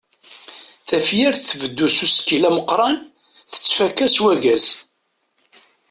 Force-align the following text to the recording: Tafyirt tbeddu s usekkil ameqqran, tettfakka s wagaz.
Tafyirt 0.87 1.47
tbeddu 1.51 1.87
s 1.95 1.97
usekkil 2.05 2.43
ameqqran, 2.49 2.95
tettfakka 3.51 4.07
s 4.15 4.17
wagaz. 4.23 4.65